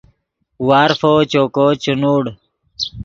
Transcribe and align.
وارفو 0.67 1.11
چوکو 1.31 1.65
چے 1.83 1.93
نوڑ 2.01 2.23